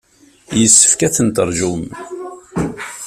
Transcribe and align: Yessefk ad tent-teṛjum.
Yessefk 0.59 1.01
ad 1.07 1.13
tent-teṛjum. 1.15 1.83